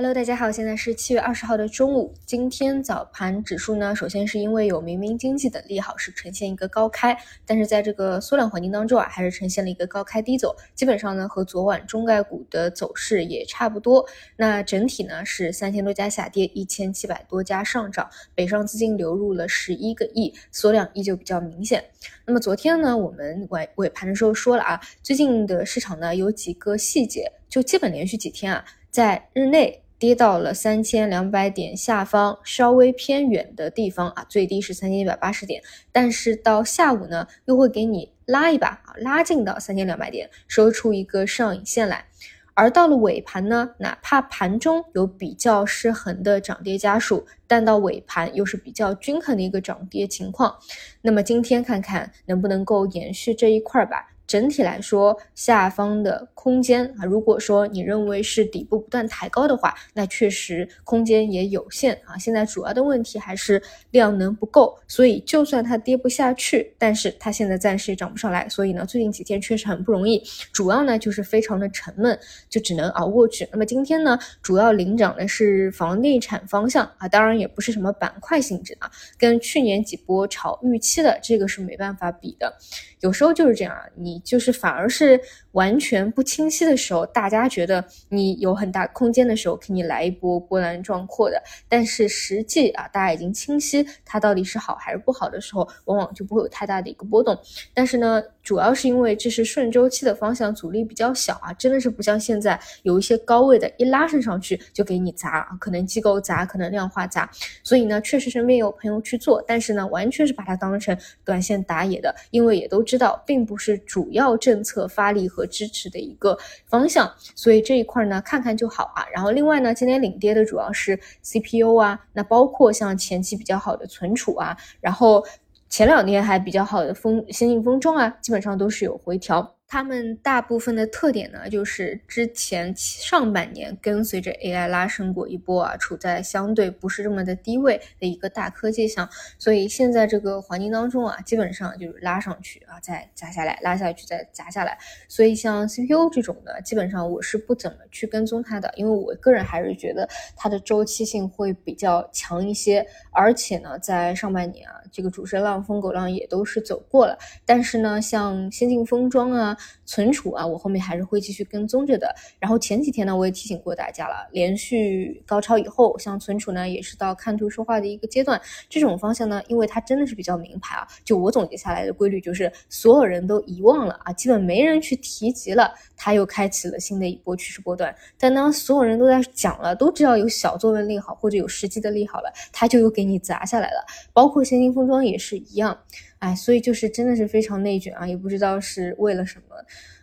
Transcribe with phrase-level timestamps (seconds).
[0.00, 2.14] Hello，大家好，现在是七月二十号的中午。
[2.24, 14.02] 今天早盘指数呢，首先是因为有明明经济的利好，是呈现一个高开，但是在这个缩量环境当中啊，还是呈现了一个高开低走，基本上呢和昨晚中概股的走势也差不多。
[14.38, 21.84] 那整体呢是三千多家下跌，一千七百多家上涨，北上资金流入了十一个亿，缩量依旧比较明显。
[22.24, 29.78] 那么昨天呢，我们尾尾盘的时候说了啊，最近的市场呢有几个细节，就基本连续几天啊，在日内。
[30.00, 35.62] 跌到了三千两百点下方，稍微偏远的地方啊，最低是三千一百八十点，
[35.92, 42.06] 但是到下午呢，又会给你拉一把啊，拉近到三千两百点，收出一个上影线来。
[42.54, 50.56] 而到了尾盘呢，哪怕盘中有比较失衡的涨跌家数，但到尾盘又是比较均衡的一个涨跌情况。
[51.02, 54.08] 那么今天看看能不能够延续这一块吧。
[54.30, 62.16] 整体来说，下方的空间啊，如果说你认为是底部不断抬高的话，那确实空间也有限啊。
[62.16, 63.60] 现在主要的问题还是
[63.90, 70.22] 量能不够，所以就算它跌不下去，但是它现在暂时也涨不上来，所以呢，最近几天确实很不容易。
[70.52, 72.16] 主要呢就是非常的沉闷，
[72.48, 73.48] 就只能熬过去。
[73.50, 78.88] 那么今天呢，主要领涨的是房地产方向啊，当然也不是什么板块性质啊，
[79.18, 82.54] 跟去年几波炒预期的这个是没办法比的。
[83.00, 84.19] 有时候就是这样啊，你。
[84.24, 85.20] 就是反而是
[85.52, 91.42] 完全不清晰的时候，大家觉得你有很大空间的时候，给你来一波波澜壮阔的。
[91.68, 97.38] 但是实际啊，大家已经清晰它到底是好还是不好的时候，往往就不会有太大的一个波动。
[97.72, 107.28] 但是呢，主要是因为这是顺周期的方向，阻力比较小啊，真的是不像现在有一些高位的，一拉升上去就给你砸，可能机构砸，可能量化砸。
[107.62, 114.09] 所以呢，确实身边有朋友去做，但是呢，完全是把它当成短线打野的，因为也都知道，并不是主。
[114.10, 119.06] 主要政策发力和支持的一个方向，所以这一块呢看看就好啊。
[119.14, 125.24] 然后另外呢，今天领跌的主要是 CPU 啊，那包括像前期比较好的存储啊，然后
[125.68, 129.54] 前两天还比较好的风先进封装啊，基本上都是有回调。
[129.72, 139.08] 他们大部分的特点呢，就是之前上半年跟随着 AI 拉升过一波啊，处在相对不是这么的低位的一个大科技项，
[139.38, 144.76] 所以现在这个环境当中啊，基本上就是拉上去啊，再砸下来，拉下去再砸下来。
[145.06, 157.16] 所以像 CPU 这种的，基本上我是不怎么去跟踪它的，因为我个人还是觉得它的周期性会比较强一些，而且呢，在上半年啊，这个主升浪、疯狗浪也都是走过了，
[157.46, 159.56] 但是呢，像先进封装啊。
[159.84, 162.14] 存储啊，我后面还是会继续跟踪着的。
[162.38, 168.40] 然后前几天呢，我也提醒过大家了，连续高超以后，像存储呢，也是到看图说话的一个阶段。
[168.68, 170.86] 这种方向呢，因为它真的是比较名牌啊。
[171.04, 177.94] 就我总结下来的规律，就是所有人都遗忘了啊，基本没人去提及了，它又开启了新的一波趋势波段。
[178.18, 183.84] 但当所有人都在讲了，都知道有小作文利好或者有实际的利好了，它就又给你砸下来了。
[184.12, 185.78] 包括先进封装也是一样。
[186.20, 189.56] 哎，所以就是真的是非常内卷啊，也不知道是为了什么，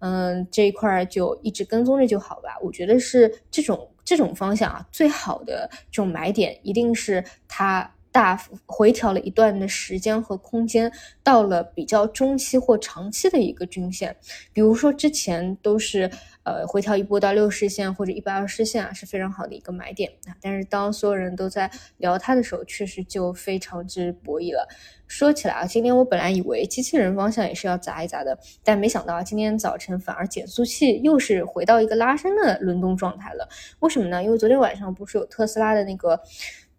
[0.00, 2.58] 嗯，这一块就一直跟踪着就好吧。
[2.62, 10.90] 我觉得是这种这种方向啊，最好的这种买点一定是它大幅回调了一段的时间和空间，
[11.22, 14.16] 到了比较中期或长期的一个均线，
[14.52, 16.10] 比如说之前都是。
[16.44, 20.32] 呃，回调一波到六十线或者一百二十线啊，是非常好的一个买点啊。
[20.40, 24.66] 但是当所有人都在聊它的时候，确实就非常之博弈了。
[25.06, 33.46] 说起来啊，今天我本来以为机器人方向也是要砸一砸的，但没想到今天早晨反而减速器又是回到一个拉升的轮动状态了。
[33.80, 34.24] 为什么呢？
[34.24, 36.18] 因为昨天晚上不是有特斯拉的那个。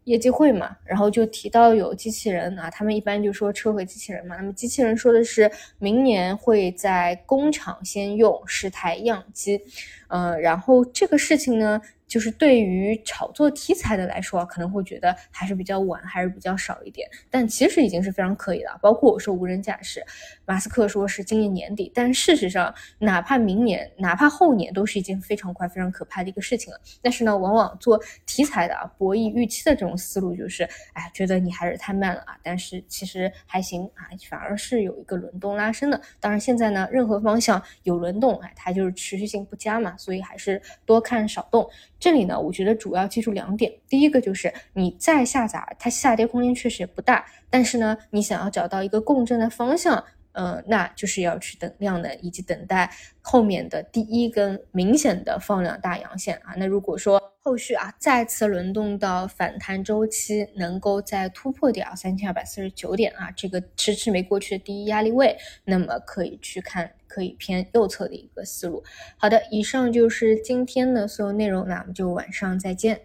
[0.09, 4.35] 业绩会嘛，然后就提到有机器人啊，他们一般就说车和机器人嘛。
[4.37, 9.61] 那么机器人说的是明年会在工厂先用十台样机，
[10.07, 11.79] 嗯，然后这个事情呢。
[12.09, 17.07] 就是对于炒作题材的来说，可能会觉得还是比较晚，还是比较少一点。
[17.29, 18.77] 但其实已经是非常可以了。
[18.81, 20.03] 包括我说无人驾驶，
[20.45, 26.81] 马斯克说是今年年底，但事实上，哪怕明年，哪怕后年，都是一件非常快、非常可怕的一个事情了。
[27.01, 30.63] 但是呢，往往做题材的啊，博弈预期的这种思路，就是
[30.93, 32.35] 哎，觉得你还是太慢了啊。
[32.41, 36.01] 但是其实还行啊，反而是有一个轮动拉升的。
[36.19, 41.69] 当然，现在呢，任何方向有轮动，哎，它就是持续性不佳嘛，所以还是多看少动。
[41.99, 43.71] 这里呢，我觉得主要记住两点。
[43.89, 50.01] 第一个就是你再下砸，它下跌空间确实也不大，但是呢，你想要找到一个共振的方向，
[50.31, 52.91] 呃，那就是要去等量能以及等待
[53.21, 56.53] 后面的第一根明显的放量大阳线啊。
[56.57, 68.83] 那如果说后续啊再次轮动到反弹周期，能够再突破掉三千二百四十九点啊，这个迟迟没过去的第一压力位，那么可以去看可以偏右侧的一个思路。
[69.17, 73.01] 好的，以上就是今天的所有内容，那我们就晚上再见。